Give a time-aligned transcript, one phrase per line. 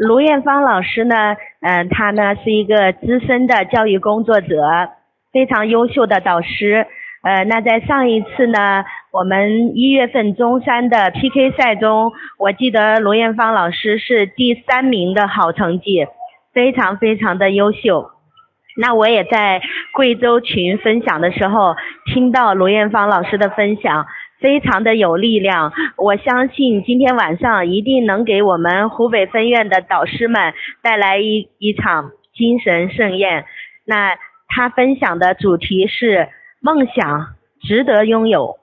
[0.00, 4.56] 卢艳芳老师呢，嗯、她呢是一个资深的教育工作者，
[5.30, 6.86] 非常优秀的导师。
[7.22, 8.82] 呃，那在上一次呢，
[9.12, 16.06] 我们一月份中山的 PK 赛中，我记得卢艳芳老师是第三名的好成绩，
[16.54, 18.10] 非常非常的优秀。
[18.78, 19.60] 那我也在
[19.92, 21.76] 贵州群分享的时候，
[22.06, 24.06] 听到卢艳芳老师的分享，
[24.40, 25.72] 非常的有力量。
[25.96, 33.44] 我相信今天晚上一定能给我们湖北分院的导师们带来一一场精神盛宴。
[33.84, 34.16] 那
[34.48, 36.28] 他分享的主题是
[36.60, 38.56] 梦想值得拥有。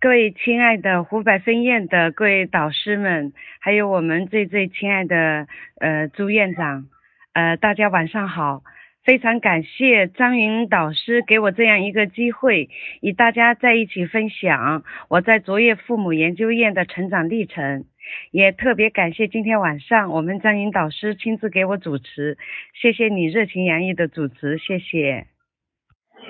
[0.00, 5.46] 各位亲爱的湖北分院的各位导师们，还有我们最最亲爱的
[5.80, 6.86] 呃朱院长，
[7.34, 8.62] 呃大家晚上好。
[9.04, 12.70] 非常感谢张云导师给我这样一个机会，
[13.00, 17.84] 与大家在一起分享我在卓越父母研究院的成长历程。
[18.30, 22.36] 也特别感谢今天晚上我们张云导师亲自给我主持，
[22.80, 25.26] 谢谢你热情洋溢的主持，谢谢。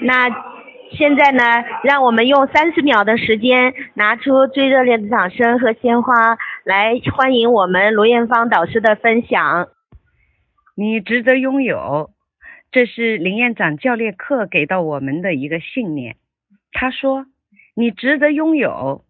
[0.01, 0.29] 那
[0.92, 1.42] 现在呢，
[1.84, 9.69] 让我们用三十秒的时间，拿出最热烈的掌声和鲜花，来欢迎我们罗艳芳导师的分享。
[10.75, 12.11] 你值得拥有。
[12.73, 16.17] 这是林院长教练课给到我们的一个信念。
[16.73, 17.27] 他说
[17.77, 19.05] ：“你值得拥有。”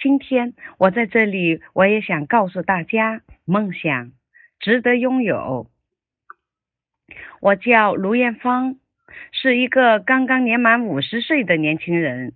[0.00, 4.12] 今天我在这里，我也想告诉大家，梦想
[4.60, 5.68] 值得拥有。
[7.40, 8.76] 我叫卢艳芳，
[9.32, 12.32] 是一个刚刚年满五十岁的年轻人。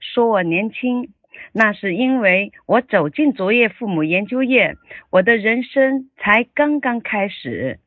[0.00, 1.12] 说我年轻，
[1.52, 4.76] 那是因为我走进卓越父母研究院，
[5.10, 7.78] 我的人生才刚刚开始。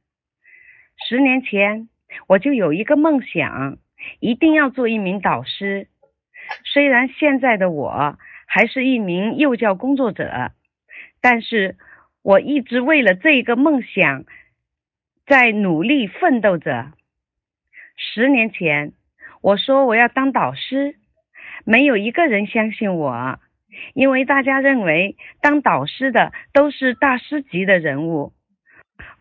[1.10, 1.90] 十年前。
[2.28, 3.78] 我就有一个梦想，
[4.20, 5.88] 一定要做一名导师。
[6.64, 10.52] 虽然现在的我还是一名幼教工作者，
[11.22, 11.76] 但是
[12.22, 14.24] 我一直为了这个梦想
[15.26, 16.94] 在努力奋斗着。
[17.98, 18.94] 十年前，
[19.42, 20.96] 我说我要当导师，
[21.66, 23.40] 没有一个人相信我，
[23.94, 28.34] 因为大家认为当导师的都是大师级的人物，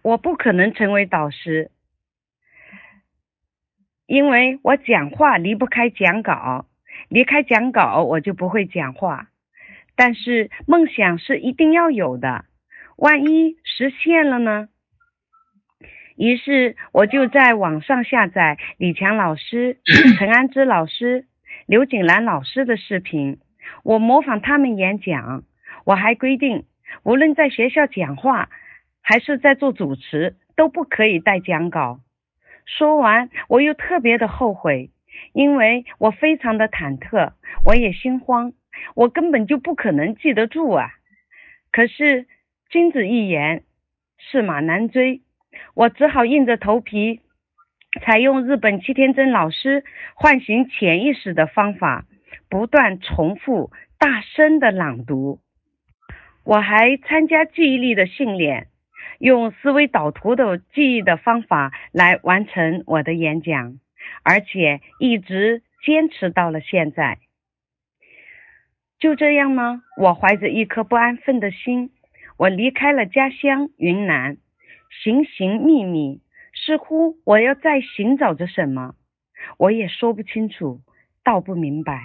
[0.03, 1.71] 我不可能成为导师。
[4.07, 6.67] 因为我讲话离不开讲稿，
[7.09, 9.29] 离开讲稿我就不会讲话。
[9.97, 12.45] 但是梦想是一定要有的，
[12.97, 14.69] 万一实现了呢？
[16.17, 19.79] 于是我就在网上下载李强老师、
[20.19, 21.27] 陈安之老师、
[21.67, 23.39] 刘景兰老师的视频，
[23.83, 25.43] 我模仿他们演讲。
[25.85, 26.65] 我还规定，
[27.03, 28.49] 无论在学校讲话
[29.03, 32.01] 还是在做主持，都不可以带讲稿。
[32.67, 34.91] 说完，我又特别的后悔，
[35.33, 37.33] 因为我非常的忐忑，
[37.65, 38.53] 我也心慌，
[38.95, 40.91] 我根本就不可能记得住啊。
[41.71, 42.27] 可是
[42.69, 43.63] 君子一言，
[44.19, 45.23] 驷马难追，
[45.75, 47.21] 我只好硬着头皮，
[48.03, 49.85] 采用日本七天真老师
[50.15, 52.05] 唤醒潜意识的方法，
[52.49, 55.39] 不断重复大声的朗读。
[56.45, 58.67] 我还参加记忆力的训练。
[59.19, 63.79] 用思维导图的记忆的方法来完成我的演讲，
[64.23, 67.19] 而且一直坚持到了现在。
[68.99, 69.83] 就这样呢？
[69.99, 71.91] 我怀着一颗不安分的心，
[72.39, 74.39] 我离开了家乡云南，
[74.91, 76.21] 寻寻觅觅，
[76.55, 78.95] 似乎我要在寻找着什么，
[79.59, 80.81] 我也说不清楚，
[81.23, 82.01] 道不明白。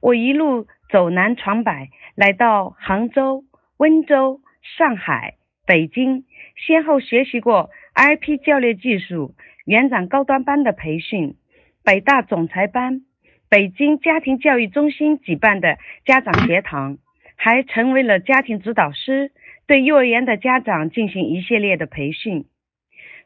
[0.00, 3.44] 我一路走南闯北，来到杭州、
[3.76, 5.34] 温州、上海。
[5.66, 9.34] 北京先后学习过 IP 教练技术、
[9.64, 11.34] 园长高端班的培训，
[11.82, 13.02] 北大总裁班，
[13.50, 16.98] 北京家庭教育中心举办的家长学堂，
[17.34, 19.32] 还成为了家庭指导师，
[19.66, 22.46] 对幼儿园的家长进行一系列的培训。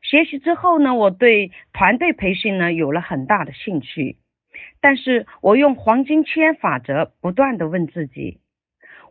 [0.01, 4.17] 学习之后呢，我对团队培训呢有了很大的兴趣，
[4.81, 8.39] 但是我用黄金圈法则不断的问自己：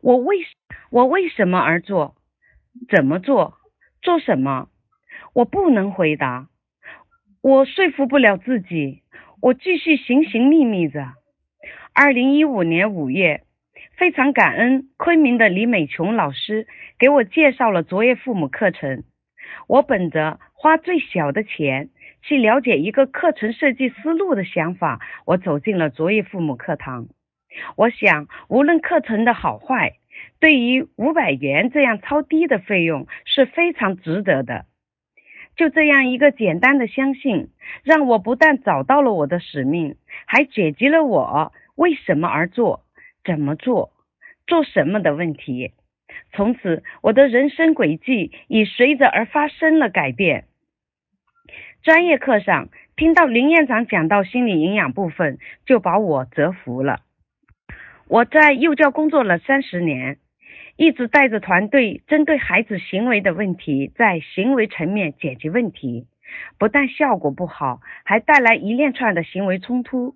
[0.02, 0.38] 我为
[0.90, 2.16] 我为什么而做？
[2.88, 3.56] 怎么做？
[4.02, 4.70] 做什么？
[5.34, 6.48] 我不能回答，
[7.42, 9.04] 我说服不了自己，
[9.42, 11.14] 我继续寻寻觅觅着。
[11.94, 13.44] 二零一五年五月，
[13.98, 16.66] 非常感恩昆明的李美琼老师
[16.98, 19.04] 给我介绍了卓越父母课程。
[19.68, 21.90] 我本着花最小的钱
[22.22, 27.08] 去了解一个课程设计思路的想法，我走进了卓越父母课堂。
[27.76, 29.99] 我想，无论课程的好坏。
[30.40, 34.66] 对于五百元这样超低的费用是非常值得的。
[35.56, 37.50] 就这样一个简单的相信，
[37.84, 42.86] 让我不但找到了我的使命，还解决了我为什么而做、
[43.26, 43.92] 怎么做、
[44.48, 45.74] 做什么的问题。
[46.32, 50.46] 从此我的人生轨迹已随着而发生了改变。
[51.84, 57.02] 专业课上听到林院长讲到心理营养部分，就把我折服了。
[58.10, 60.18] 我在幼教工作了三十年，
[60.78, 66.08] 一直带着团队针对孩子行为的问题，在行为层面解决问题，
[66.58, 70.16] 不但效果不好，还带来一连串的行为冲突，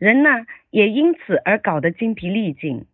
[0.00, 2.86] 人呢也因此而搞得精疲力尽。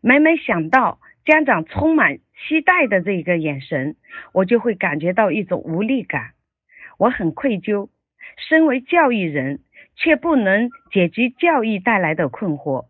[0.00, 3.96] 每每想到家长充满期待的这个眼神，
[4.32, 6.30] 我就会感觉到一种无力感。
[6.96, 7.90] 我很愧疚，
[8.48, 9.60] 身为教育人，
[9.94, 12.86] 却不能解决教育带来的困惑，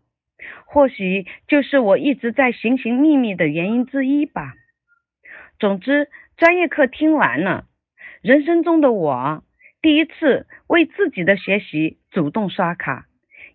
[0.65, 4.53] 或许就是我一直在寻寻觅觅的原因之一吧。
[5.59, 7.65] 总之，专业课听完了，
[8.21, 9.43] 人生中的我
[9.81, 13.05] 第一次为自己的学习主动刷卡，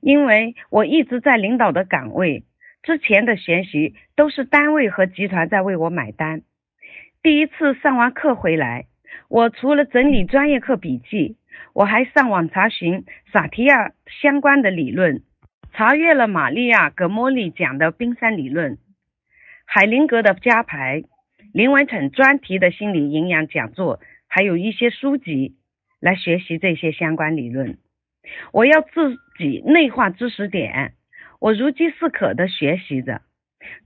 [0.00, 2.44] 因为我一直在领导的岗位，
[2.82, 6.42] 之前的学习都是单位和集团在为我买单。
[7.22, 8.86] 第一次上完课回来。
[9.28, 11.36] 我除了整理专业课笔记，
[11.72, 15.22] 我还上网查询萨提亚相关的理论，
[15.72, 18.78] 查阅了玛利亚·格莫利讲的冰山理论、
[19.64, 21.04] 海灵格的加牌、
[21.52, 25.56] 林文成专题的心理营养讲座，还有一些书籍
[26.00, 27.78] 来学习这些相关理论。
[28.52, 30.92] 我要自己内化知识点，
[31.40, 33.22] 我如饥似渴的学习着。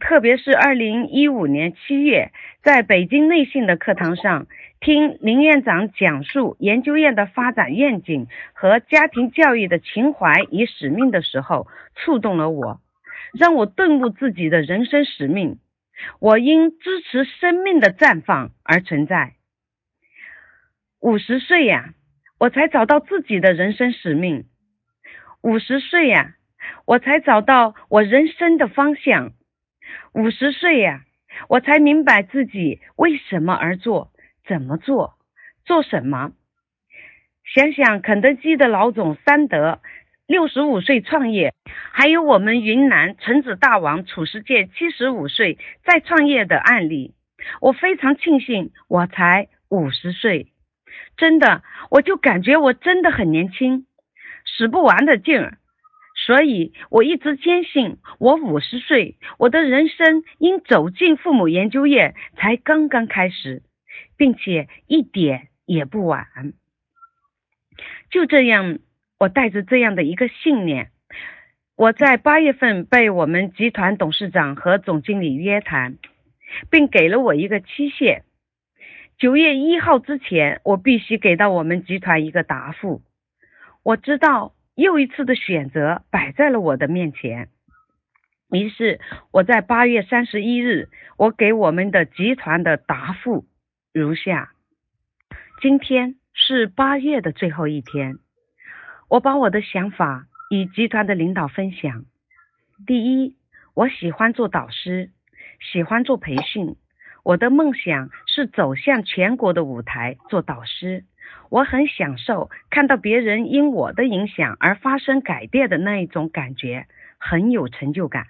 [0.00, 2.30] 特别是二零一五年七月，
[2.62, 4.46] 在北京内信的课堂上，
[4.80, 12.80] 听林院长讲述研究院的发展愿景和家庭教育的情怀与使命的时候，触动了我，
[13.38, 15.58] 让我顿悟自己的人生使命。
[16.20, 19.34] 我因支持生命的绽放而存在。
[21.00, 21.94] 五十岁呀，
[22.38, 24.46] 我才找到自己的人生使命。
[25.40, 26.34] 五十岁呀，
[26.84, 29.32] 我才找到我人生的方向。
[30.12, 31.02] 五十岁呀，
[31.48, 34.12] 我才明白自己为什么而做，
[34.46, 35.14] 怎么做，
[35.64, 36.32] 做什么。
[37.44, 39.80] 想想肯德基的老总三德，
[40.26, 41.50] 六十五岁创业；
[41.92, 47.14] 还有我们云南橙子大王褚时健七十五岁再创业的案例，
[47.60, 50.48] 我非常庆幸我才五十岁。
[51.16, 53.86] 真的，我就感觉我真的很年轻，
[54.44, 55.58] 使不完的劲儿。
[56.26, 63.62] 所以，我一直坚信，我五十岁，我的人生因走进父母研究院才刚刚开始，
[64.16, 66.26] 并且一点也不晚。
[68.10, 68.78] 就这样，
[69.18, 70.92] 我带着这样的一个信念，
[71.76, 75.98] 我在八月份被我们集团董事长和总经理约谈，
[76.70, 78.22] 并给了我一个期限：
[79.18, 83.02] 九月一号之前，我必须给到我们集团一个答复。
[83.82, 84.53] 我知道。
[84.74, 87.48] 又一次的选择摆在了我的面前，
[88.50, 89.00] 于是
[89.30, 93.46] 我在八月三十一日，我给我们的集团的答复
[93.92, 94.52] 如下：
[95.62, 98.18] 今天是八月的最后一天，
[99.08, 102.04] 我把我的想法与集团的领导分享。
[102.84, 103.36] 第一，
[103.74, 105.10] 我喜欢做导师，
[105.60, 106.74] 喜欢做培训，
[107.22, 111.04] 我的梦想是走向全国的舞台做导师。
[111.50, 116.86] 我很享受看到别人因我的影响而发生改变的那一种感觉，
[117.18, 118.26] 很有成就感。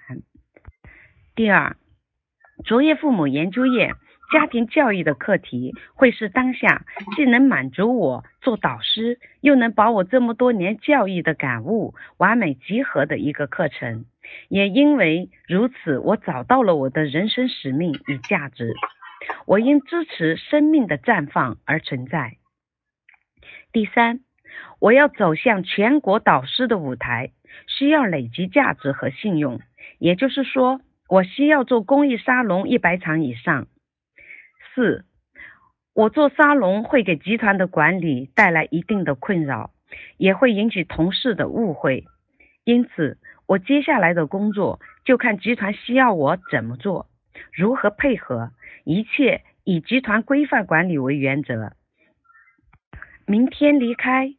[1.35, 1.77] 第二，
[2.65, 3.95] 卓越父母研究院
[4.33, 6.85] 家庭教育的课题会是当下
[7.17, 14.05] 既能满足我做导师，又能把我这么多年教育的感悟完美集合的一个课程。
[14.49, 18.73] 也因为如此，我找到了我的人生使命与价值。
[19.47, 22.37] 我因支持生命的绽放而存在。
[23.75, 24.21] 第三，
[24.79, 27.33] 我要走向全国导师的舞台，
[27.67, 29.61] 需要累积价值和信用，
[29.99, 33.67] 也就是说，我需要做公益沙龙一百场以上。
[34.73, 35.05] 四，
[35.93, 39.73] 我做沙龙会给集团的管理带来一定的困扰，
[40.19, 42.05] 也会引起同事的误会，
[42.63, 47.09] 因此，我接下来的工作就看集团需要我怎么做，
[47.53, 48.53] 如何配合，
[48.85, 51.73] 一切以集团规范管理为原则。
[53.27, 54.35] 明天离开，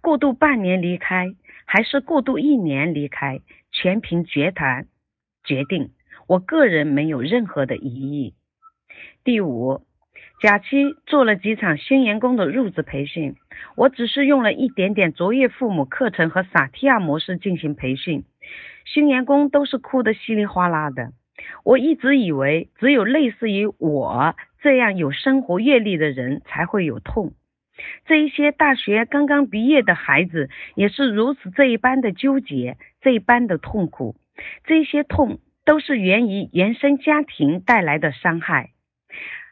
[0.00, 1.34] 过渡半年离开，
[1.66, 4.86] 还是过渡一年离开，全凭决谈
[5.44, 5.90] 决定。
[6.26, 8.34] 我个人没有任何的疑义。
[9.24, 9.82] 第五，
[10.40, 13.34] 假期做了几场新员工的入职培训，
[13.76, 18.24] 我只是用了一点点卓越父母课程和萨提亚模式进行培训，
[18.86, 21.12] 新员工都是哭得稀里哗啦的。
[21.62, 27.34] 我一直以为只有类似于我这样有生活阅历的人才会有痛。
[28.06, 34.16] 这一些大学刚刚毕业的孩子也是如此这一般的纠结，这一般的痛苦，
[34.64, 35.80] 这些痛都。
[35.80, 38.70] 是源于原生家庭带来的伤害。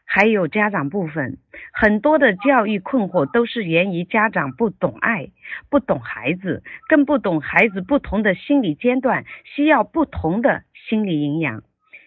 [0.05, 1.39] 还有家长部分，
[1.73, 5.31] 很多的教育困惑都是源于家长不懂爱，
[5.71, 11.63] 不懂孩子，更不懂孩子不同的心理阶段需要不同的心理营养，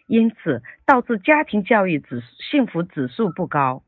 [0.06, 3.82] 因此导致家庭教育指幸福指数不高。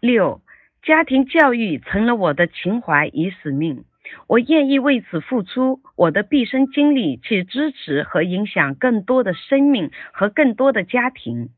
[0.00, 0.42] 六，
[0.82, 3.84] 家庭教育成了我的情怀与使命，
[4.26, 11.50] 我愿意为此付出我的毕生精力去支持和影响更多的生命和更多的家庭。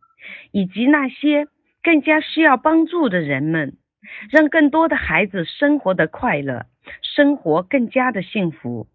[0.53, 1.49] 以及那些
[1.83, 3.77] 更加需要帮助的人们，
[4.31, 6.67] 让更多的孩子生活的快乐，
[7.03, 8.87] 生活更加的幸福。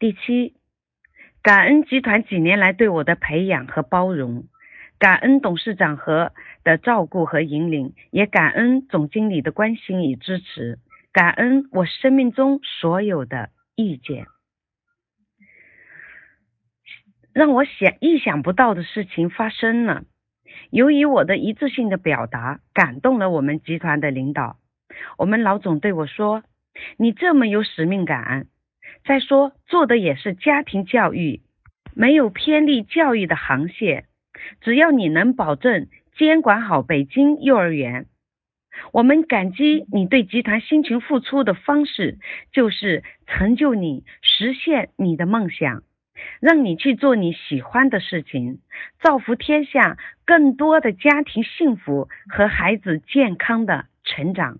[0.00, 0.56] 第七，
[1.42, 4.48] 感恩集团几年来对我的培养和包容，
[4.98, 6.32] 感恩董事长和
[6.64, 10.78] 的照顾和引领，也感恩总经理的关心与支持，
[11.12, 14.26] 感恩我生命中所有的遇见。
[17.32, 20.02] 让我想意想不到的事情发生了。
[20.70, 24.56] 由于我的一致性的表达，感动了我们集团的领导。
[25.16, 26.42] 我们老总对我说
[26.98, 28.46] ：“你这么有使命感，
[29.04, 31.42] 再说做的也是家庭教育，
[31.94, 34.06] 没有偏离教育的航线。
[34.60, 38.06] 只要你能保证监管好北京幼儿园，
[38.92, 42.18] 我们感激你对集团辛勤付出的方式，
[42.52, 45.82] 就是成就你，实现你的梦想。”
[46.40, 48.58] 让你去做你喜欢的事情，
[49.00, 54.58] 造福天下更多的家庭幸福和孩子健康的成长。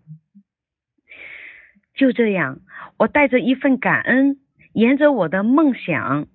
[1.97, 2.61] 就这样，
[2.97, 4.39] 我带着一份感恩，
[4.73, 6.29] 沿着我的梦想，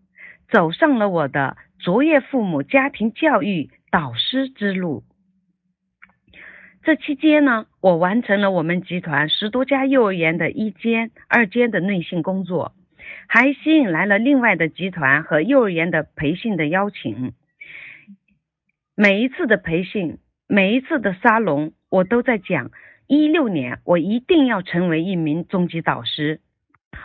[0.49, 5.03] 走上了我的卓越父母家庭教育导师之路。
[6.81, 12.73] 这期间呢，我完成了我们集团十多家幼儿园的一间、二间的内训工作。
[13.27, 17.33] 还吸引来了另外的集团和幼儿园的培训的邀请。
[18.95, 22.71] 每一次的培训，每一次的沙龙，我都在讲：
[23.07, 26.39] 一六年我一定要成为一名中级导师，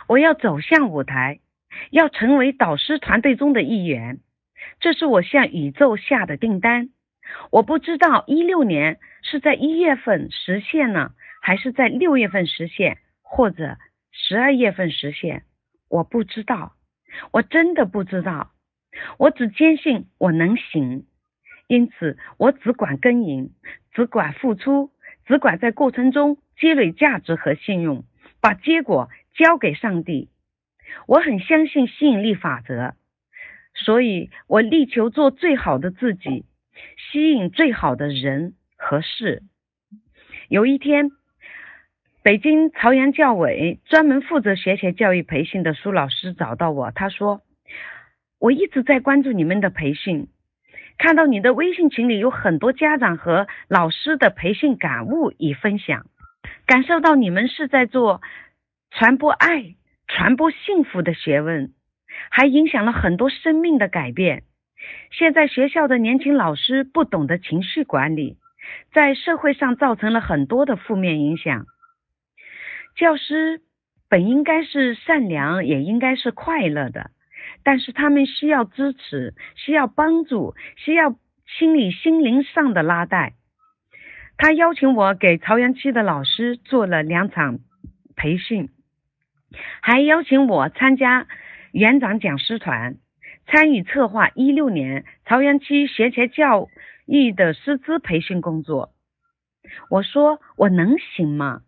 [0.07, 1.39] 我要走向舞台，
[1.91, 4.19] 要成为导师团队中的一员。
[4.79, 6.89] 这是我向宇宙下的订单。
[7.51, 13.77] 我不知道一六年是在一月份实现呢，还是在六月份实现，或者
[14.11, 15.43] 十二月份实现。
[15.89, 16.73] 我不知道，
[17.31, 18.51] 我真的不知道。
[19.17, 21.05] 我只坚信我能行，
[21.67, 23.51] 因此我只管耕耘，
[23.93, 24.91] 只管付出，
[25.25, 28.03] 只管在过程中积累价值和信用，
[28.41, 30.29] 把结果交给上帝。
[31.05, 32.95] 我很相信吸引力法则，
[33.85, 36.45] 所以我力求做最好的自己，
[37.11, 39.43] 吸引最好的人和事。
[40.49, 41.11] 有一天。
[42.21, 47.41] 北京朝阳教委专门负责学前教育培训的苏老师找到我，他说
[48.39, 50.27] ：“我一直在关注你们的培训，
[50.97, 56.07] 看到你的微信群里有很多家长和老师的培训感悟与分享，
[56.67, 58.21] 感受到你们是在做
[58.91, 59.75] 传播爱、
[60.07, 61.71] 传播幸福的学问，
[62.29, 64.43] 还影响了很多生命的改变。
[65.11, 68.37] 现在学校的年轻老师不懂得情绪管理，
[68.93, 71.65] 在社会上造成了很多的负面影响。”
[72.95, 73.61] 教师
[74.09, 77.11] 本应该是善良，也应该是快乐的，
[77.63, 83.33] 但是他们需要支持，需要帮助，需要心理、心灵上的拉带。
[84.37, 87.59] 他邀请我给朝阳区的老师做了两场
[88.15, 88.69] 培训，
[89.81, 91.27] 还邀请我参加
[91.71, 92.97] 园长讲师团，
[93.47, 96.67] 参与策划一六年朝阳区学前教
[97.05, 98.91] 育的师资培训工作。
[99.89, 101.61] 我说我能行吗？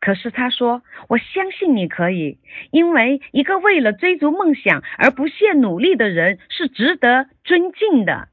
[0.00, 2.38] 可是他说：“我相信你可以，
[2.70, 8.28] 因为一个为了追逐梦想而不懈努力的人是值得尊敬的。”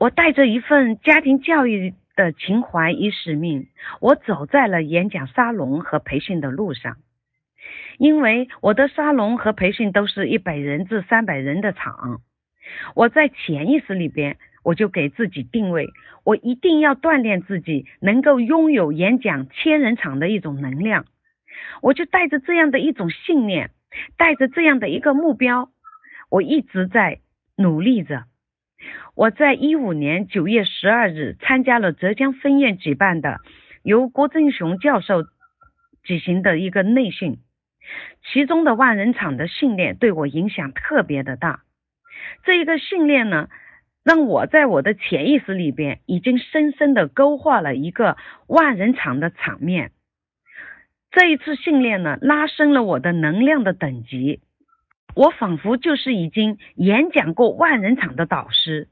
[0.00, 3.68] 我带着一份家庭教育的情怀与使命，
[4.00, 6.96] 我走在了演讲沙龙和培训的路上。
[8.02, 12.20] 因为我的沙龙和培训都是一百人至三百人的场，
[12.96, 14.36] 我在潜意识里边。
[14.64, 15.88] 我就给自己定位，
[16.24, 21.04] 我一定要锻炼自己，能够拥有演讲千人场的一种能量。
[21.80, 23.70] 我就带着这样的一种信念，
[24.16, 25.70] 带着这样的一个目标，
[26.30, 27.18] 我一直在
[27.56, 28.26] 努力着。
[29.16, 33.40] 我在一五年九月十二日参加了浙江分院举办的
[33.82, 35.24] 由郭正雄教授
[36.04, 37.38] 举行的一个内训，
[38.32, 41.62] 其中的万人场的训练对我影响特别的大。
[42.44, 43.48] 这一个训练呢。
[44.04, 48.16] 让我在我的潜意识里边已经深深的勾画了一个
[48.48, 49.92] 万人场的场面。
[51.12, 54.40] 这一次训练呢，拉升了我的能量的等级。
[55.14, 58.88] 我仿佛就是已经演讲过万人场的导师，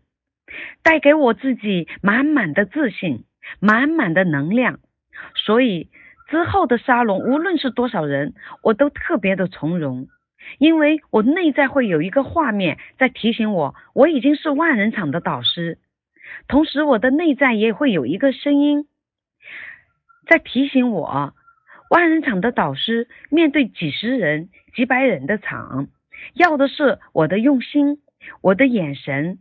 [0.85, 3.25] 带给我自己满满的自信，
[3.59, 4.79] 满满的能量。
[5.35, 5.91] 所以
[6.31, 10.07] 之后的沙龙，无论是多少人，我都特别的从容，
[10.59, 15.79] 因为我内在会有一个画面在提醒我，我已经是万人场的导师。
[16.47, 18.87] 同时，我的内在也会有一个声音
[20.29, 21.35] 在提醒我，
[21.91, 25.89] 万人场的导师面对几十人、几百人的场，
[26.35, 27.99] 要的是我的用心、
[28.41, 29.41] 我的眼神、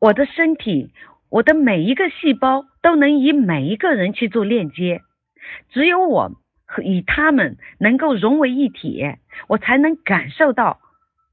[0.00, 0.90] 我的身体、
[1.28, 5.02] 我的每一个细胞都能与每一个人去做链接。
[5.70, 6.32] 只有我
[6.66, 9.04] 和与他们能够融为一体，
[9.48, 10.80] 我才能感受到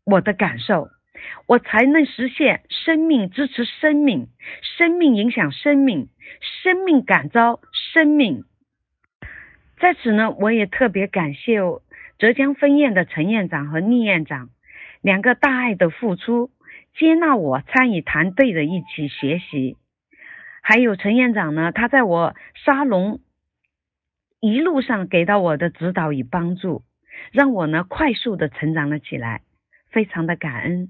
[0.05, 0.89] 我的感受。
[1.47, 4.29] 我才能实现生命支持生命，
[4.61, 6.07] 生命影响生命，
[6.63, 7.59] 生命感召
[7.93, 8.45] 生命。
[9.81, 11.59] 在此呢，我也特别感谢
[12.17, 14.49] 浙江分院的陈院长和厉院长
[15.01, 16.51] 两个大爱的付出，
[16.97, 19.75] 接纳我参与团队的一起学习。
[20.61, 23.19] 还有陈院长呢，他在我沙龙
[24.41, 26.83] 一路上给到我的指导与帮助，
[27.31, 29.41] 让我呢快速的成长了起来，
[29.91, 30.89] 非常的感恩。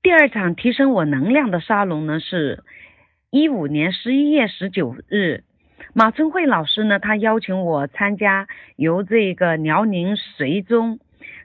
[0.00, 2.64] 第二场提升我能量的沙龙呢，是
[3.30, 5.44] 一五年十一月十九日，
[5.92, 10.98] 马春慧老师呢，他邀请我参加由这个辽宁绥中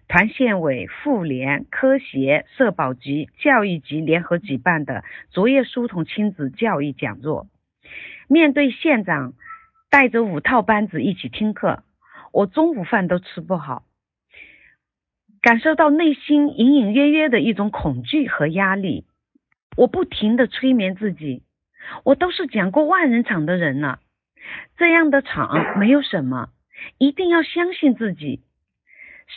[0.08, 7.48] 团县委妇联科协社保局教育局联合举办的卓越书童亲子教育讲座。
[8.30, 9.34] 面对县长
[9.94, 11.84] 带着五套班子一起听课，
[12.32, 13.84] 我中午饭都吃不好。
[15.40, 19.06] 感受到内心隐隐约约的一种恐惧和压力，
[19.78, 21.44] 我不停的催眠自己，
[22.04, 24.00] 我都是讲过万人场的人了，
[24.78, 26.50] 这样的场没有什么，
[26.98, 28.42] 一定要相信自己。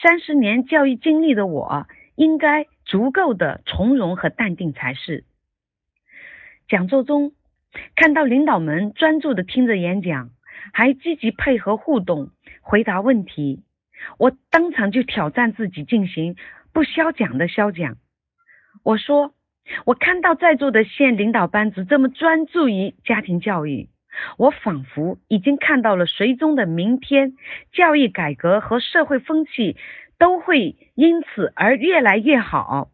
[0.01, 5.25] 三十年教育经历的我，应该足够的从容和淡定才是。
[6.67, 7.33] 讲座中，
[7.95, 10.31] 看到领导们专注的听着演讲，
[10.73, 13.63] 还积极配合互动，回答问题。
[14.19, 16.37] 我当场就挑战自己进行
[16.73, 17.97] 不消讲的消讲。
[18.85, 19.33] 我说，
[19.85, 23.89] 我看到在座的县领导班子这么专注于家庭教育，
[24.37, 27.33] 我仿佛已经看到了随中的明天，
[27.73, 29.77] 教育改革和社会风气
[30.19, 32.91] 都会因此而越来越好。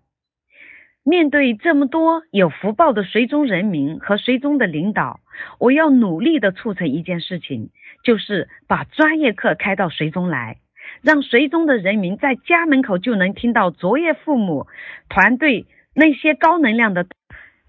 [1.04, 5.20] 面对这么多有福报的随中人民和随中的领导，
[5.58, 7.70] 我要努力的促成一件事情，
[8.04, 10.58] 就是把专业课开到随中来。
[11.00, 14.66] 让随中的人民在家门口就能听到卓越父母
[15.08, 17.06] 团队那些高能量的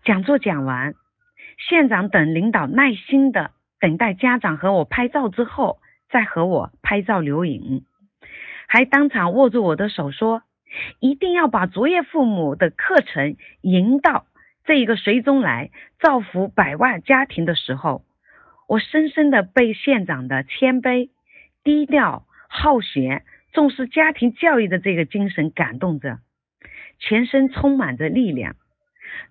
[0.03, 0.93] 讲座讲完，
[1.57, 5.79] 县长等领导耐心的等待家长和我拍照之后，
[6.11, 7.83] 再和我拍照留影，
[8.67, 10.43] 还当场握住我的手说，
[10.99, 14.25] 一定要把卓越父母的课程引到
[14.65, 18.03] 这一个随中来，造福百万家庭的时候，
[18.67, 21.09] 我深深的被县长的谦卑、
[21.63, 22.25] 低调。
[22.55, 26.19] 好学、重视家庭教育的这个精神感动着，
[26.99, 28.55] 全身充满着力量。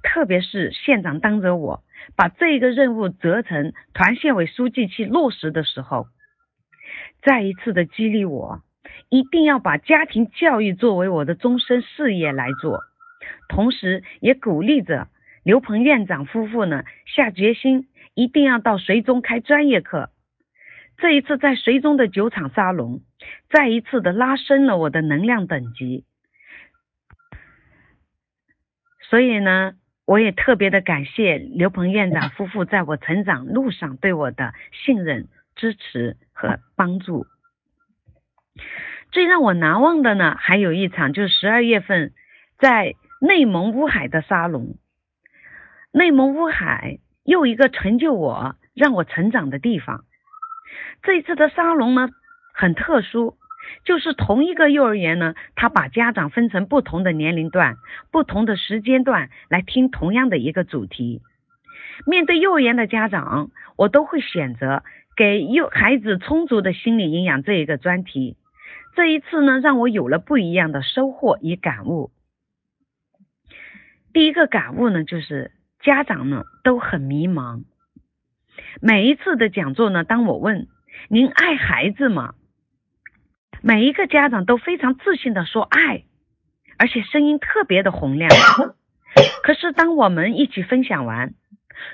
[0.02, 1.84] 特别是县长当着我
[2.16, 6.08] 把这个任务责成团县委书记去落实的时候，
[7.22, 8.62] 再一次的激励我，
[9.12, 12.82] 一定要把家庭教育作为我的终身事业来做。
[13.46, 15.06] 同时，也鼓励着
[15.44, 20.08] 刘鹏院长夫妇呢下决心，一定要到绥中开专业课。
[20.96, 23.02] 这一次在绥中的酒场沙龙，
[23.50, 26.06] 再一次的拉升了我的能量等级。
[29.10, 29.74] 所以呢，
[30.06, 37.26] 我也特别的感谢刘鹏院长夫妇在我成长路上对我的信任、支持和帮助。
[39.12, 42.12] 最让我难忘的呢，还有一场就是十二月份
[42.58, 44.74] 在内蒙乌海的沙龙。
[45.92, 50.04] 内蒙乌海又一个成就我、让我成长的地方。
[51.02, 52.08] 这一次的沙龙呢
[52.54, 53.36] 很特殊，
[53.84, 57.76] 就是同一个幼儿园呢，他把家长分成不同的年龄段、
[58.10, 61.20] 不同的时间段来听同样的一个主题。
[62.06, 64.82] 面对幼儿园的家长，我都会选择
[65.14, 68.38] 给幼孩子充足的心理营养这一个专题。
[68.94, 72.10] 这一次呢，让我有了不一样的收获与感悟。
[74.12, 77.64] 第一个感悟呢，就是家长呢都很迷茫。
[78.82, 80.68] 每一次的讲座呢，当我问
[81.08, 82.34] 您爱孩子吗？
[83.62, 86.04] 每一个家长都非常自信的说爱，
[86.76, 88.30] 而且声音特别的洪亮。
[89.42, 91.32] 可是当我们一起分享完，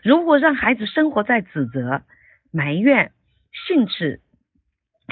[0.02, 2.02] 如果让孩子生活在指责、
[2.50, 3.12] 埋怨、
[3.52, 4.20] 训斥、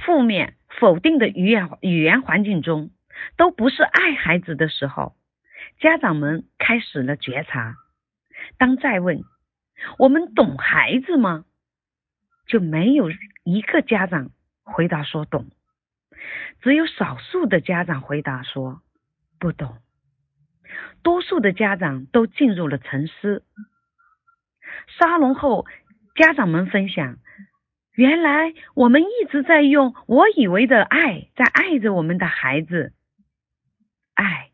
[0.04, 2.90] 负面、否定的语言语言环境中，
[3.36, 5.16] 都不是爱孩子的时候，
[5.80, 7.76] 家长们开始了觉察。
[8.58, 9.22] 当再问
[9.98, 11.44] 我们懂孩子吗，
[12.46, 13.10] 就没有
[13.44, 14.30] 一个家长
[14.62, 15.46] 回答说懂，
[16.60, 18.82] 只有少数的家长回答说
[19.38, 19.78] 不懂，
[21.02, 23.44] 多数的家长都进入了沉思。
[24.98, 25.66] 沙龙后，
[26.14, 27.18] 家长们分享。
[27.96, 32.92] 原来我们一直在用我以为的爱在爱着我们的孩子，
[34.12, 34.50] 爱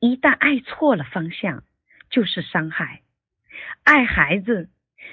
[0.00, 1.64] 一旦爱错了方向
[2.08, 3.02] 就是伤害。
[3.84, 4.70] 爱孩子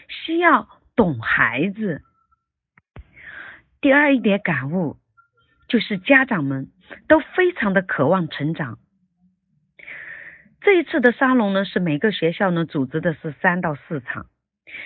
[0.08, 2.02] 需要懂孩子。
[3.82, 4.95] 第二一点感悟
[5.67, 6.72] 就是家长们
[7.10, 8.80] 都非常的渴望成长。
[10.62, 14.28] 这一次的沙龙呢，是每个学校呢组织的是三到四场，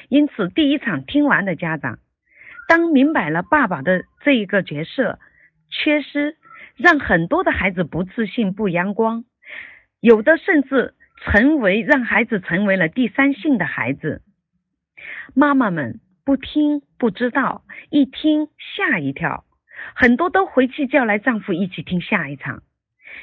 [0.10, 2.00] 因此第一场听完的家长。
[2.68, 5.20] 当明白了爸爸的这一个角色
[5.70, 6.38] 缺失，
[6.76, 9.26] 让很多的孩子不自信、不阳光，
[10.00, 10.96] 有的甚至
[11.26, 14.22] 成为让孩子成为了第三性的孩子。
[15.36, 19.46] 妈妈们不听不知道，一听吓一跳，
[19.96, 22.64] 很多都回去叫来丈夫一起听下一场。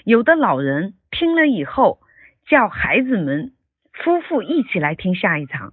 [0.05, 2.00] 有的老人听了以后，
[2.46, 3.53] 叫孩子们
[3.92, 5.72] 夫妇一起来听下一场。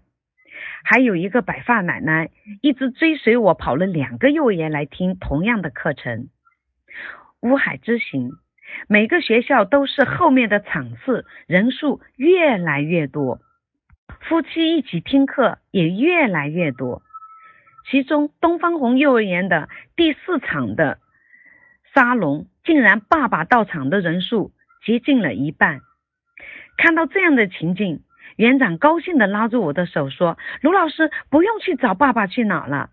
[0.84, 2.30] 还有一个白发奶奶
[2.62, 6.30] 一直追随我跑了两个幼儿园来听同样的课程。
[7.42, 8.32] 乌海之行，
[8.88, 13.40] 每个学校都是后面的场次人数越来越多，
[14.22, 17.02] 夫妻一起听课也越来越多。
[17.90, 21.00] 其中东方红幼儿园的第四场的
[21.94, 24.52] 沙龙，竟然爸爸到场的人数
[24.86, 25.82] 接近了一半。
[26.78, 28.02] 看到这样的情景。
[28.38, 32.91] 园长高兴的拉住我的手说：“卢老师不用去找爸爸去哪了，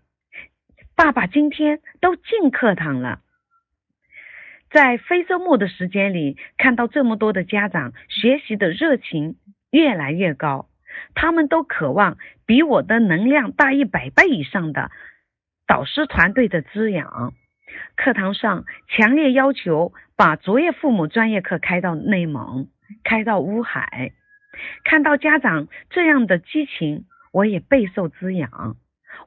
[0.95, 3.21] 爸爸今天都进课堂了。”
[4.71, 9.37] 在非周末的时间里，看到这么多的家长学习的热情
[9.69, 10.67] 越来越高，
[11.13, 14.89] 他们都渴望比我的能量大一百倍以上的
[15.67, 17.33] 导师团队的滋养。
[17.95, 22.67] 课堂上强烈要求把卓越父母专业课开到内蒙，
[23.03, 24.11] 开到乌海。
[24.83, 28.77] 看到家长这样的激情，我也备受滋养。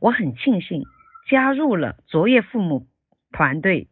[0.00, 0.84] 我很庆幸
[1.28, 2.86] 加入了卓越父母
[3.32, 3.88] 团队，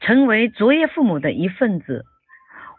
[0.00, 2.04] 成为卓越父母的一份子。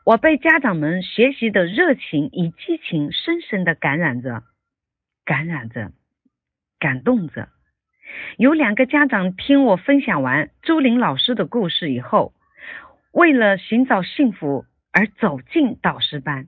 [0.06, 4.44] 我被家长们学习的热情与激情深深的感染着，
[5.26, 5.92] 感染着，
[6.80, 7.50] 感动着。
[8.38, 12.34] 有两个家长听我分享完朱玲老师的故事以后，
[13.12, 16.48] 为了寻找幸福而走进导师班。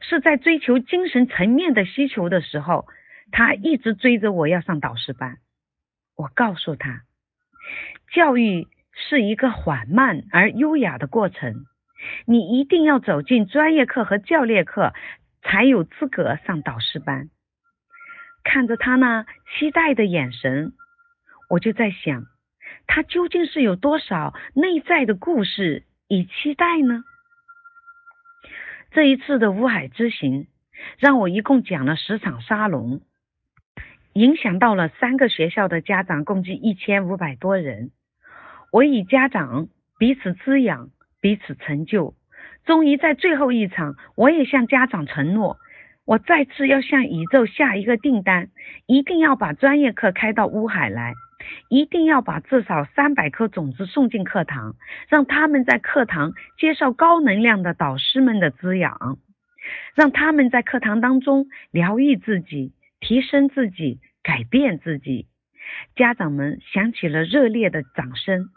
[0.00, 2.86] 是在追求精神层面的需求的时候，
[3.32, 5.38] 他一直追着我要上导师班。
[6.16, 7.02] 我告诉他，
[8.12, 11.64] 教育是一个缓慢而优雅的过程，
[12.26, 14.92] 你一定要走进专业课和教练课，
[15.42, 17.28] 才有资格上导师班。
[18.44, 19.26] 看着他那
[19.58, 20.72] 期待的眼神，
[21.48, 22.26] 我就在想，
[22.86, 27.02] 他究竟是有多少内在的故事与期待呢？
[28.94, 30.46] 这一次的乌海之行，
[31.00, 33.00] 让我一共讲了十场沙龙，
[34.12, 37.90] 影响到了三个学校的家长，共计一千五百多人。
[38.70, 39.66] 我与家长
[39.98, 42.14] 彼此滋养，彼此成就。
[42.64, 45.56] 终于在最后一场，我也向家长承诺，
[46.04, 48.50] 我再次要向宇宙下一个订单，
[48.86, 51.14] 一定要把专业课开到乌海来。
[51.68, 54.76] 一定要把至少三百颗种子送进课堂，
[55.08, 59.18] 让他们在课堂接受高能量的导师们的滋养，
[59.94, 65.26] 让他们在课堂当中疗愈自己、提升自己、改变自己。
[65.96, 68.50] 家长们响起了热烈的掌声。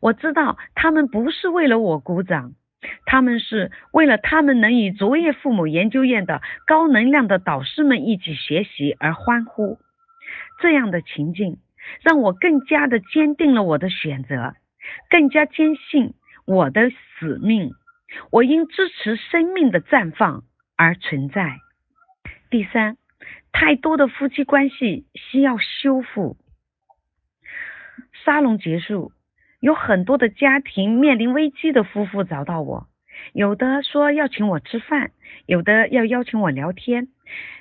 [0.00, 2.52] 我知道他们不是为了我鼓掌，
[3.04, 9.78] 他们是为了他们能与卓越父母研究院的高能量的导师们一起学习而欢呼。
[10.60, 11.58] 这样的情境。
[12.00, 14.54] 让我更加的坚定了我的选择，
[15.10, 16.14] 更加坚信
[16.46, 17.72] 我的使命。
[18.30, 20.44] 我因支持生命的绽放
[20.76, 21.58] 而存在。
[22.50, 22.96] 第三，
[23.52, 26.36] 太多的夫妻关系需要修复。
[28.24, 29.12] 沙龙结束，
[29.60, 32.86] 有很多的家庭面临危机的夫妇找到我，
[33.32, 35.10] 有的说要请我吃饭，
[35.46, 37.08] 有的要邀请我聊天，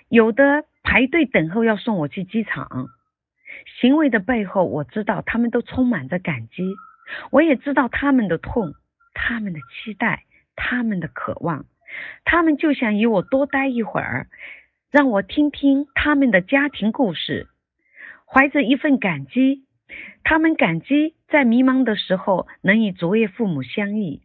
[0.09, 2.89] 有的排队等候要送我去机场。
[3.79, 6.75] 行为的背后，我知道他们都充满着感激，
[7.31, 8.73] 我也知道他们的痛、
[9.13, 10.23] 他们的期待、
[10.55, 11.65] 他们的渴望，
[12.23, 14.27] 他们就想与我多待一会儿，
[14.91, 17.47] 让我听听他们的家庭故事，
[18.25, 19.65] 怀着一份感激，
[20.23, 24.21] 他们感激在迷茫的时候能与卓越父母相遇，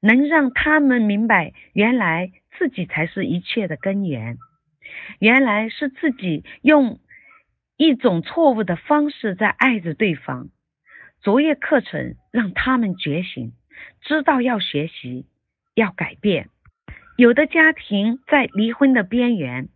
[0.00, 4.36] 能让他们明白，原来自己才是一切的根源，
[5.18, 6.98] 原来是自己用
[7.76, 10.48] 一种错误的方式在爱着对方。
[11.22, 13.52] 卓越课程让他们觉醒，
[14.02, 15.26] 知道要学习，
[15.74, 16.48] 要改变。
[17.16, 19.68] 有的家庭在离婚的边缘，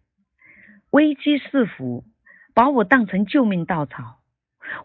[0.90, 2.04] 危机四伏，
[2.54, 4.18] 把我当成救命稻草。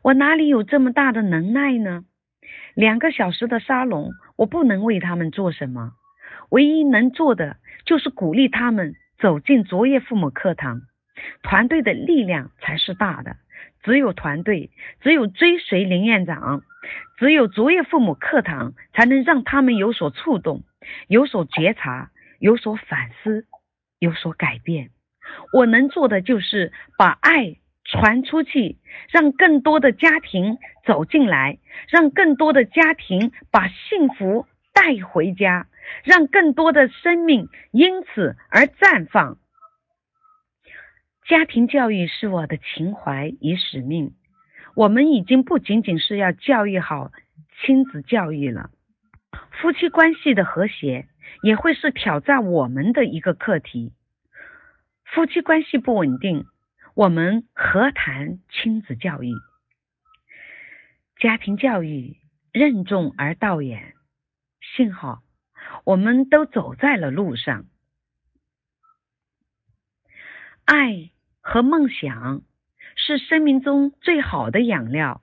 [0.01, 2.05] 我哪里有这么大的能耐呢？
[2.75, 5.91] 两个小时的沙龙，我不能为他们做什么，
[6.49, 10.81] 唯一能做的就是鼓励他们走进卓越父母课堂。
[11.41, 13.37] 团队的力量才是大的，
[13.83, 14.69] 只有团队，
[15.01, 16.63] 只有追随林院长，
[17.17, 20.63] 只有卓越父母课堂，才能让他们有所触动，
[21.07, 23.45] 有所觉察，有所反思，
[23.99, 24.89] 有所改变。
[25.53, 27.55] 我能做的就是把爱。
[27.85, 28.77] 传出去，
[29.11, 31.57] 让更多的家庭走进来，
[31.89, 35.67] 让更多的家庭把幸福带回家，
[36.05, 39.37] 让更多的生命因此而绽放。
[41.27, 44.13] 家庭教育是我的情怀与使命。
[44.75, 47.11] 我们已经不仅仅是要教育好
[47.61, 48.71] 亲子教育了，
[49.51, 51.07] 夫妻关系的和谐
[51.41, 53.93] 也会是挑战我们的一个课题。
[55.05, 56.45] 夫妻关系不稳定。
[56.95, 59.31] 我们何谈亲子教育、
[61.17, 62.17] 家庭教育？
[62.51, 63.95] 任重而道远。
[64.75, 65.23] 幸好
[65.85, 67.65] 我们都走在了路上。
[70.65, 71.09] 爱
[71.43, 72.41] 和梦想
[72.95, 75.21] 是生命中最好的养料，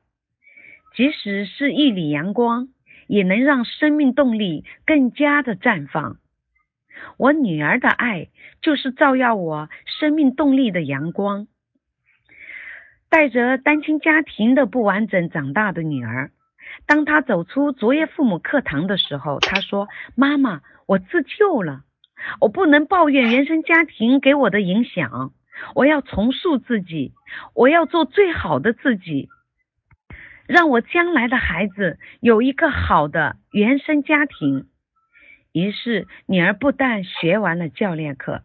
[0.94, 2.68] 即使是一缕阳光，
[3.08, 6.18] 也能让生命动力更加的绽放。
[7.16, 8.28] 我女儿的爱
[8.60, 11.46] 就是照耀我生命动力的阳光。
[13.08, 16.30] 带着单亲家庭的不完整长大的女儿，
[16.86, 21.84] 当她走出卓越父母课堂的时候，她说：“妈妈，我自救了，
[22.40, 25.32] 我不能抱怨原生家庭给我的影响，
[25.74, 27.12] 我要重塑自己，
[27.54, 29.28] 我要做最好的自己，
[30.46, 34.66] 让我将来的孩子有一个好的原生家庭。”
[35.52, 38.42] 于是，女儿不但学完了教练课，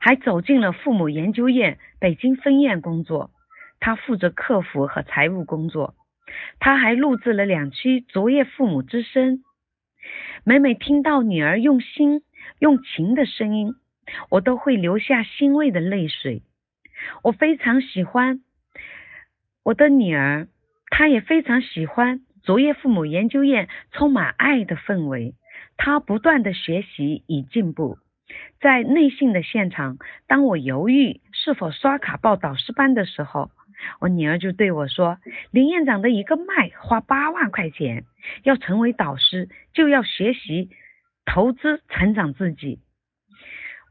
[0.00, 3.30] 还走进了父母研究院北京分院工作。
[3.78, 5.94] 他负责客服和财务工作，
[6.58, 9.38] 他还录制了两期《卓越父母之声》。
[10.44, 12.22] 每每听到女儿用心
[12.58, 13.74] 用情的声音，
[14.30, 16.42] 我都会流下欣慰的泪水。
[17.22, 18.42] 我非常喜欢
[19.64, 20.48] 我的女儿，
[20.88, 25.34] 她也非常喜欢卓越父母研究院充满爱的氛围。
[25.76, 27.98] 她不断的学习与进步。
[28.60, 33.50] 在内信的现场，当我犹豫是否刷卡报导师班的时候，
[34.00, 35.18] 我女儿就对我说
[35.50, 38.04] ：“林院长的一个麦花八万块钱，
[38.44, 40.70] 要成为导师就要学习、
[41.24, 42.78] 投资、成长自己。”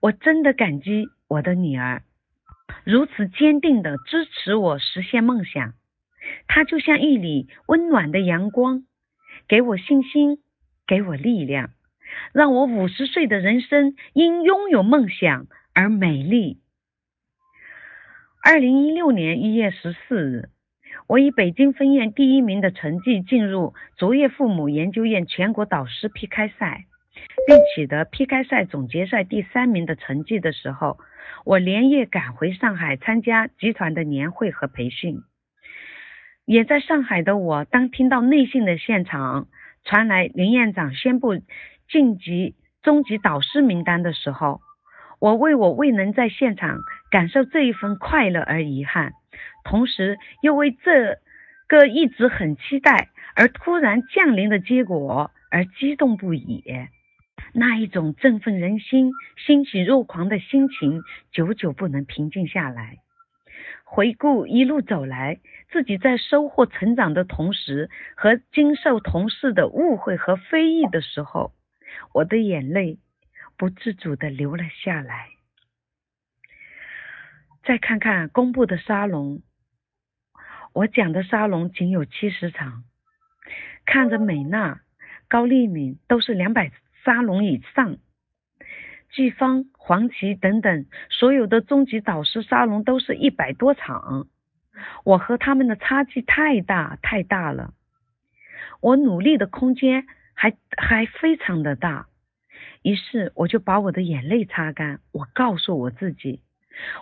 [0.02, 2.02] 我真的感激我的女儿
[2.84, 5.74] 如此坚定的支持我实现梦想。
[6.48, 8.84] 她就像一缕温暖的阳光，
[9.48, 10.40] 给我信心，
[10.88, 11.70] 给我力量，
[12.34, 16.60] 让我五十岁的人生因拥有梦想而美丽。
[18.44, 20.50] 二零一六年一月十四日，
[21.08, 26.86] 我以北京分院第一名的成绩进入卓越父母研究院全国导师 PK 赛，
[27.46, 30.98] 并取得 PK 赛总决赛第三名的成绩的时候，
[31.46, 35.22] 我连夜赶回上海参加集团的年会和培训。
[36.46, 39.48] 也在上海的我，当听到内信的现场
[39.84, 41.40] 传来林院长宣布
[41.88, 44.60] 晋级终极导师名单的时候，
[45.20, 46.80] 我为我未能在现场
[47.12, 49.14] 感受这一份快乐而遗憾，
[49.64, 51.20] 同时又为这
[51.68, 56.64] 个一直很期待而突然降临的结果而激动不已。
[57.54, 62.98] 那一种振奋人心、欣喜若狂的心情，久久不能平静下来。
[63.84, 65.40] 回顾一路走来，
[65.72, 71.54] 自己在收获成长的同时，和经受同事的误会和非议的时候，
[72.14, 73.00] 我的眼泪。
[73.58, 75.28] 不自主的流了下来。
[77.64, 79.44] 再看看公布的沙龙，
[80.74, 82.84] 我讲的沙龙仅有七十场，
[83.86, 84.82] 看着美娜、
[85.28, 86.72] 高丽敏都是两百
[87.04, 87.98] 沙龙以上，
[89.12, 94.28] 季芳、黄芪等等所有的终极导师沙龙都是一百多场，
[95.04, 97.74] 我和他们的差距太大太大了，
[98.82, 102.08] 我努力的空间还还非常的大。
[102.84, 106.42] 于是我就把我的眼泪擦干，我告诉我自己，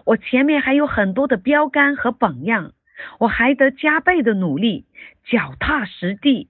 [0.06, 2.74] 我前面还有很多的标杆和榜样，
[3.20, 4.86] 我还得加倍的努力，
[5.26, 6.50] 脚踏实地。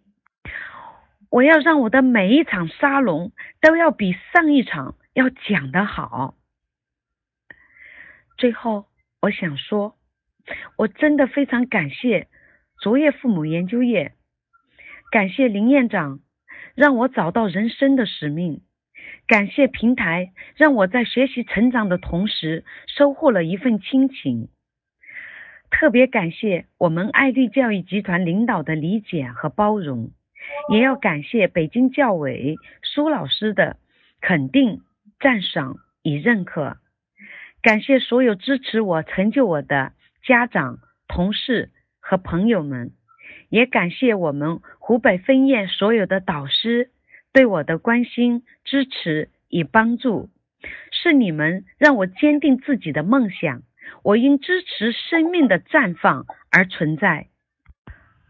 [1.29, 6.35] 我要让我的每一场沙龙都要比上一场要讲得好。
[8.37, 8.87] 最后，
[9.21, 9.95] 我想说，
[10.77, 12.27] 我真的非常感谢
[12.79, 14.13] 卓越父母研究院，
[15.11, 16.19] 感谢林院长，
[16.73, 18.61] 让我找到人生的使命。
[19.27, 24.49] 感谢平台，让我在学习成长的同时，收获了一份亲情。
[25.69, 30.11] 特别感谢我们爱丽教育集团领导的理解和包容，
[30.69, 33.77] 也要感谢北京教委苏老师的
[34.21, 34.81] 肯定、
[35.19, 36.77] 赞赏与认可。
[37.61, 39.91] 感谢所有支持我、成就我的
[40.23, 42.91] 家长、同事和朋友们，
[43.49, 46.91] 也感谢我们湖北分院所有的导师。
[47.31, 50.29] 对我的关心、支持与帮助，
[50.91, 53.61] 是你们让我坚定自己的梦想。
[54.03, 57.27] 我因支持生命的绽放而存在。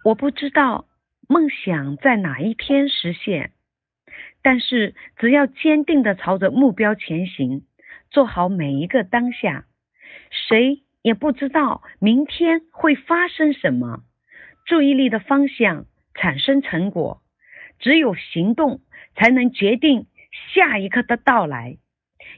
[0.04, 0.86] 我不知道
[1.32, 3.52] 梦想在哪一天实现，
[4.42, 7.62] 但是只要坚定的朝着目标前行，
[8.10, 9.66] 做好每一个当下，
[10.32, 14.04] 谁也不知道明天会发生什么。
[14.66, 17.22] 注意力的方向产生成果，
[17.80, 18.82] 只有行动。
[19.16, 20.06] 才能决定
[20.54, 21.78] 下一刻的到来，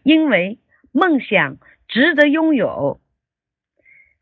[0.02, 0.58] 因为
[0.92, 3.00] 梦想值得拥有。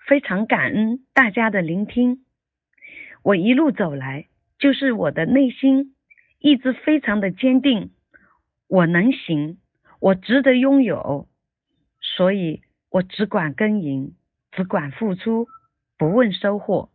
[0.06, 2.26] 非常感恩大家的聆听，
[3.24, 4.26] 我一路走来，
[4.60, 5.96] 就是我的内心
[6.38, 7.90] 一直非常的坚定，
[8.68, 9.58] 我能行，
[10.00, 11.28] 我值得拥有，
[12.02, 14.14] 所以我只管耕耘，
[14.52, 15.48] 只管付出，
[15.98, 16.90] 不问收获。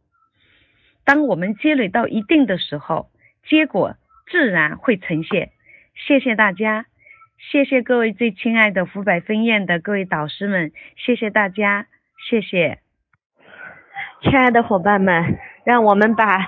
[1.05, 3.11] 当我们积累到一定的时候，
[3.48, 3.96] 结果。
[4.27, 5.50] 自然会呈现。
[5.94, 6.87] 谢谢大家，
[7.38, 11.88] 谢谢各位最亲爱的湖北分院的各位导师们，谢谢大家，
[12.27, 12.79] 谢谢。
[14.22, 16.38] 亲爱的伙伴们，让我们把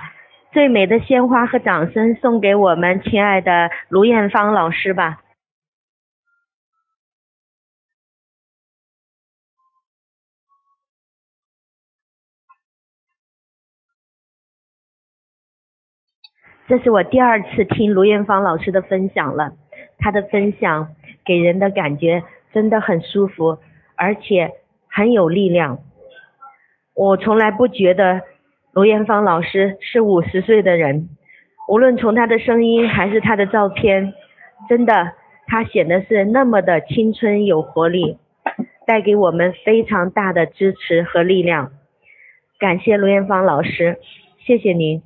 [0.57, 5.21] 最美的鲜花和掌声送给我们亲爱的卢艳芳老师吧。
[16.67, 19.51] 这是我第二次听卢艳芳老师的分享了，
[19.99, 23.59] 她的分享给人的感觉真的很舒服，
[23.95, 24.53] 而且
[24.89, 25.77] 很有力量。
[26.95, 28.23] 我从来不觉得
[28.77, 31.09] 卢艳芳老师是五十岁的人，
[31.67, 34.13] 无论从她的声音还是她的照片，
[34.69, 35.13] 真的
[35.47, 38.19] 她显得是那么的青春有活力，
[38.85, 41.71] 带给我们非常大的支持和力量。
[42.59, 43.97] 感谢卢艳芳老师，
[44.45, 45.01] 谢谢您。